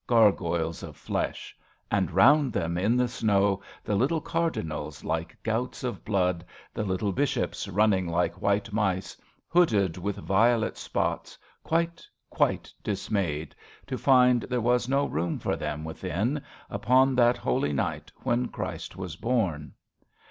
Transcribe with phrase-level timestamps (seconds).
[0.07, 1.55] Gargoyles of flesh;
[1.91, 6.43] and round them, in the snow, The little cardinals, like gouts of blood,
[6.73, 9.15] The little bishops, running like white mice,
[9.47, 13.53] Hooded with violet spots, quite, quite dismayed
[13.85, 16.41] To find there was no room for them within
[16.71, 19.71] Upon that holy night when Christ was born.